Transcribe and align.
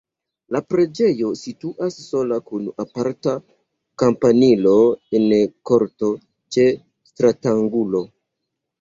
La 0.53 0.59
preĝejo 0.73 1.29
situas 1.41 1.97
sola 2.05 2.39
kun 2.47 2.65
aparta 2.85 3.37
kampanilo 4.05 4.75
en 5.21 5.29
korto 5.73 6.13
ĉe 6.57 6.71
stratangulo. 7.15 8.09